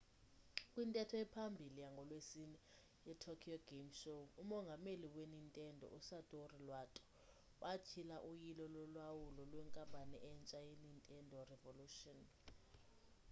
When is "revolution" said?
11.51-12.19